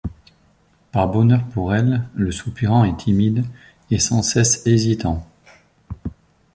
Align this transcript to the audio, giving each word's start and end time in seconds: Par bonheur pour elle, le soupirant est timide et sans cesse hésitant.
Par 0.91 1.07
bonheur 1.07 1.43
pour 1.53 1.75
elle, 1.75 2.07
le 2.15 2.31
soupirant 2.31 2.85
est 2.85 2.97
timide 2.97 3.45
et 3.91 3.99
sans 3.99 4.23
cesse 4.23 4.65
hésitant. 4.65 5.27